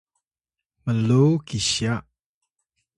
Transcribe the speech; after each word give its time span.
mluw 0.85 1.25
kisya 1.47 1.93